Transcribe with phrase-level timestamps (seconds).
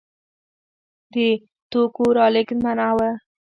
[1.13, 1.15] د
[1.71, 2.99] توکو رالېږد منع و.